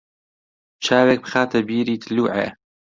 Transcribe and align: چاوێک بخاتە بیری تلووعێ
چاوێک 0.85 1.19
بخاتە 1.25 1.59
بیری 1.67 2.01
تلووعێ 2.03 2.47